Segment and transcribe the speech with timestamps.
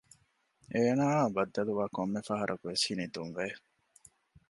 [0.73, 3.47] އޭނާއާއި ބައްދަލުވާ ކޮންމެ ފަހަރަކު ހިނިތުންވެ